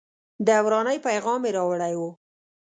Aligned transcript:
د 0.47 0.49
ورانۍ 0.65 0.97
پیغام 1.07 1.41
یې 1.47 1.51
راوړی 1.57 1.93
و. 1.99 2.01